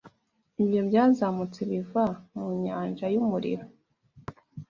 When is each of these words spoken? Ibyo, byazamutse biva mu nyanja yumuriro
Ibyo, 0.61 0.79
byazamutse 0.89 1.59
biva 1.71 2.03
mu 2.35 2.47
nyanja 2.63 3.05
yumuriro 3.13 3.65